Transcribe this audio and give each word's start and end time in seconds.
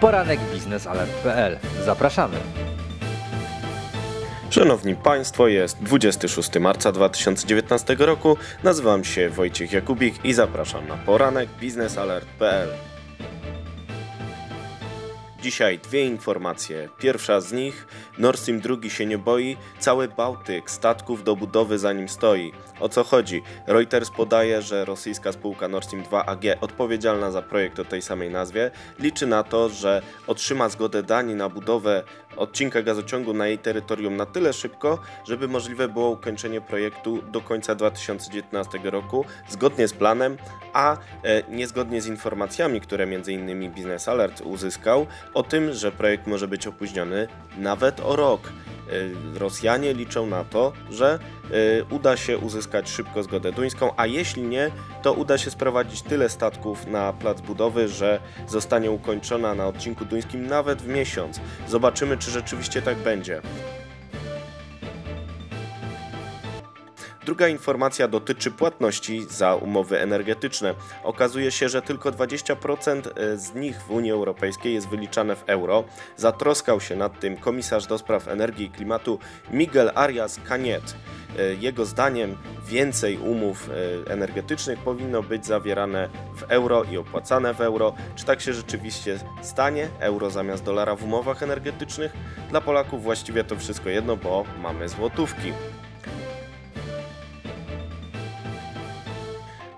poranek 0.00 0.40
biznesalert.pl. 0.52 1.58
Zapraszamy. 1.84 2.36
Szanowni 4.50 4.96
Państwo, 4.96 5.48
jest 5.48 5.82
26 5.82 6.58
marca 6.60 6.92
2019 6.92 7.96
roku. 7.98 8.36
Nazywam 8.64 9.04
się 9.04 9.30
Wojciech 9.30 9.72
Jakubik 9.72 10.24
i 10.24 10.34
zapraszam 10.34 10.88
na 10.88 10.96
poranek 10.96 11.48
biznesalert.pl. 11.60 12.68
Dzisiaj 15.42 15.78
dwie 15.78 16.04
informacje. 16.04 16.88
Pierwsza 16.98 17.40
z 17.40 17.52
nich, 17.52 17.86
Nord 18.18 18.40
Stream 18.40 18.60
2 18.60 18.88
się 18.88 19.06
nie 19.06 19.18
boi, 19.18 19.56
cały 19.78 20.08
Bałtyk 20.08 20.70
statków 20.70 21.24
do 21.24 21.36
budowy 21.36 21.78
za 21.78 21.92
nim 21.92 22.08
stoi. 22.08 22.52
O 22.80 22.88
co 22.88 23.04
chodzi? 23.04 23.42
Reuters 23.66 24.10
podaje, 24.10 24.62
że 24.62 24.84
rosyjska 24.84 25.32
spółka 25.32 25.68
Nord 25.68 25.86
Stream 25.86 26.04
2 26.04 26.26
AG, 26.26 26.42
odpowiedzialna 26.60 27.30
za 27.30 27.42
projekt 27.42 27.78
o 27.78 27.84
tej 27.84 28.02
samej 28.02 28.30
nazwie, 28.30 28.70
liczy 28.98 29.26
na 29.26 29.42
to, 29.42 29.68
że 29.68 30.02
otrzyma 30.26 30.68
zgodę 30.68 31.02
Danii 31.02 31.34
na 31.34 31.48
budowę 31.48 32.04
odcinka 32.36 32.82
gazociągu 32.82 33.34
na 33.34 33.46
jej 33.46 33.58
terytorium 33.58 34.16
na 34.16 34.26
tyle 34.26 34.52
szybko, 34.52 34.98
żeby 35.28 35.48
możliwe 35.48 35.88
było 35.88 36.10
ukończenie 36.10 36.60
projektu 36.60 37.22
do 37.22 37.40
końca 37.40 37.74
2019 37.74 38.78
roku, 38.84 39.24
zgodnie 39.48 39.88
z 39.88 39.92
planem, 39.92 40.36
a 40.72 40.96
e, 41.24 41.42
niezgodnie 41.48 42.02
z 42.02 42.06
informacjami, 42.06 42.80
które 42.80 43.04
m.in. 43.04 43.70
Business 43.70 44.08
Alert 44.08 44.40
uzyskał, 44.40 45.06
o 45.38 45.42
tym, 45.42 45.72
że 45.72 45.92
projekt 45.92 46.26
może 46.26 46.48
być 46.48 46.66
opóźniony 46.66 47.28
nawet 47.58 48.00
o 48.00 48.16
rok. 48.16 48.40
E, 48.46 49.38
Rosjanie 49.38 49.94
liczą 49.94 50.26
na 50.26 50.44
to, 50.44 50.72
że 50.90 51.18
e, 51.50 51.84
uda 51.84 52.16
się 52.16 52.38
uzyskać 52.38 52.90
szybko 52.90 53.22
zgodę 53.22 53.52
duńską, 53.52 53.90
a 53.96 54.06
jeśli 54.06 54.42
nie, 54.42 54.70
to 55.02 55.12
uda 55.12 55.38
się 55.38 55.50
sprowadzić 55.50 56.02
tyle 56.02 56.28
statków 56.28 56.86
na 56.86 57.12
plac 57.12 57.40
budowy, 57.40 57.88
że 57.88 58.20
zostanie 58.48 58.90
ukończona 58.90 59.54
na 59.54 59.66
odcinku 59.66 60.04
duńskim 60.04 60.46
nawet 60.46 60.82
w 60.82 60.88
miesiąc. 60.88 61.40
Zobaczymy, 61.68 62.16
czy 62.16 62.30
rzeczywiście 62.30 62.82
tak 62.82 62.96
będzie. 62.98 63.42
Druga 67.28 67.48
informacja 67.48 68.08
dotyczy 68.08 68.50
płatności 68.50 69.26
za 69.30 69.54
umowy 69.54 70.00
energetyczne. 70.00 70.74
Okazuje 71.04 71.50
się, 71.50 71.68
że 71.68 71.82
tylko 71.82 72.10
20% 72.10 73.02
z 73.36 73.54
nich 73.54 73.80
w 73.80 73.90
Unii 73.90 74.10
Europejskiej 74.10 74.74
jest 74.74 74.88
wyliczane 74.88 75.36
w 75.36 75.44
euro. 75.46 75.84
Zatroskał 76.16 76.80
się 76.80 76.96
nad 76.96 77.20
tym 77.20 77.36
komisarz 77.36 77.86
do 77.86 77.98
spraw 77.98 78.28
energii 78.28 78.66
i 78.66 78.70
klimatu 78.70 79.18
Miguel 79.50 79.90
Arias 79.94 80.40
Cañet. 80.40 80.94
Jego 81.60 81.84
zdaniem 81.84 82.36
więcej 82.66 83.18
umów 83.18 83.70
energetycznych 84.06 84.78
powinno 84.78 85.22
być 85.22 85.46
zawierane 85.46 86.08
w 86.36 86.42
euro 86.42 86.84
i 86.84 86.96
opłacane 86.96 87.54
w 87.54 87.60
euro. 87.60 87.94
Czy 88.16 88.24
tak 88.24 88.40
się 88.40 88.52
rzeczywiście 88.52 89.18
stanie? 89.42 89.88
Euro 90.00 90.30
zamiast 90.30 90.64
dolara 90.64 90.96
w 90.96 91.04
umowach 91.04 91.42
energetycznych? 91.42 92.12
Dla 92.50 92.60
Polaków 92.60 93.02
właściwie 93.02 93.44
to 93.44 93.56
wszystko 93.56 93.88
jedno, 93.88 94.16
bo 94.16 94.44
mamy 94.62 94.88
złotówki. 94.88 95.52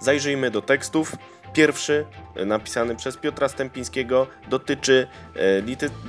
Zajrzyjmy 0.01 0.51
do 0.51 0.63
tekstów. 0.63 1.17
Pierwszy, 1.53 2.07
napisany 2.47 2.97
przez 2.97 3.17
Piotra 3.17 3.49
Stępińskiego, 3.49 4.27
dotyczy 4.49 5.07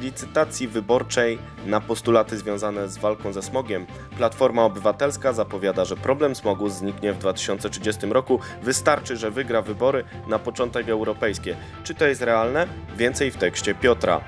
licytacji 0.01 0.67
wyborczej 0.67 1.39
na 1.65 1.81
postulaty 1.81 2.37
związane 2.37 2.89
z 2.89 2.97
walką 2.97 3.33
ze 3.33 3.41
smogiem. 3.41 3.85
Platforma 4.17 4.63
Obywatelska 4.63 5.33
zapowiada, 5.33 5.85
że 5.85 5.95
problem 5.97 6.35
smogu 6.35 6.69
zniknie 6.69 7.13
w 7.13 7.17
2030 7.17 8.05
roku. 8.05 8.39
Wystarczy, 8.63 9.17
że 9.17 9.31
wygra 9.31 9.61
wybory 9.61 10.03
na 10.27 10.39
początek 10.39 10.89
europejskie. 10.89 11.55
Czy 11.83 11.93
to 11.93 12.05
jest 12.05 12.21
realne? 12.21 12.67
Więcej 12.97 13.31
w 13.31 13.37
tekście 13.37 13.75
Piotra. 13.75 14.21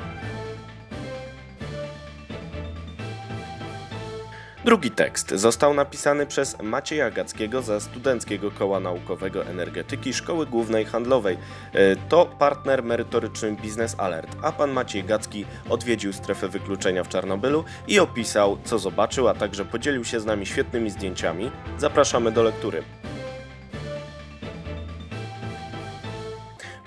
Drugi 4.65 4.91
tekst 4.91 5.29
został 5.29 5.73
napisany 5.73 6.25
przez 6.25 6.61
Macieja 6.61 7.11
Gackiego 7.11 7.61
ze 7.61 7.81
Studenckiego 7.81 8.51
Koła 8.51 8.79
Naukowego 8.79 9.45
Energetyki 9.45 10.13
Szkoły 10.13 10.45
Głównej 10.45 10.85
Handlowej. 10.85 11.37
To 12.09 12.25
partner 12.25 12.83
merytoryczny 12.83 13.51
Business 13.51 13.95
Alert, 13.97 14.35
a 14.41 14.51
pan 14.51 14.71
Maciej 14.71 15.03
Gacki 15.03 15.45
odwiedził 15.69 16.13
strefę 16.13 16.47
wykluczenia 16.47 17.03
w 17.03 17.09
Czarnobylu 17.09 17.63
i 17.87 17.99
opisał, 17.99 18.57
co 18.63 18.79
zobaczył, 18.79 19.27
a 19.27 19.33
także 19.33 19.65
podzielił 19.65 20.05
się 20.05 20.19
z 20.19 20.25
nami 20.25 20.45
świetnymi 20.45 20.89
zdjęciami. 20.89 21.51
Zapraszamy 21.77 22.31
do 22.31 22.43
lektury. 22.43 22.83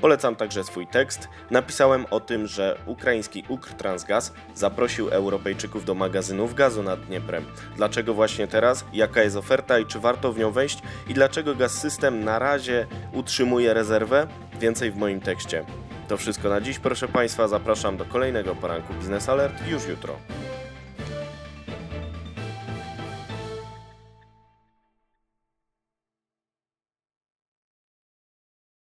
Polecam 0.00 0.36
także 0.36 0.64
swój 0.64 0.86
tekst. 0.86 1.28
Napisałem 1.50 2.06
o 2.10 2.20
tym, 2.20 2.46
że 2.46 2.78
ukraiński 2.86 3.44
Ukrtransgaz 3.48 4.32
zaprosił 4.54 5.08
Europejczyków 5.08 5.84
do 5.84 5.94
magazynów 5.94 6.54
gazu 6.54 6.82
nad 6.82 7.00
Dnieprem. 7.00 7.44
Dlaczego 7.76 8.14
właśnie 8.14 8.46
teraz? 8.46 8.84
Jaka 8.92 9.22
jest 9.22 9.36
oferta 9.36 9.78
i 9.78 9.86
czy 9.86 10.00
warto 10.00 10.32
w 10.32 10.38
nią 10.38 10.50
wejść? 10.50 10.82
I 11.08 11.14
dlaczego 11.14 11.54
Gaz 11.54 11.72
System 11.72 12.24
na 12.24 12.38
razie 12.38 12.86
utrzymuje 13.12 13.74
rezerwę? 13.74 14.26
Więcej 14.60 14.90
w 14.90 14.96
moim 14.96 15.20
tekście. 15.20 15.64
To 16.08 16.16
wszystko 16.16 16.48
na 16.48 16.60
dziś, 16.60 16.78
proszę 16.78 17.08
Państwa. 17.08 17.48
Zapraszam 17.48 17.96
do 17.96 18.04
kolejnego 18.04 18.54
poranku 18.54 18.94
Biznes 18.94 19.28
Alert 19.28 19.68
już 19.68 19.88
jutro. 19.88 20.16